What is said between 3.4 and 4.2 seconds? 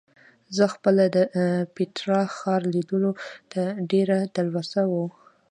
ته ډېره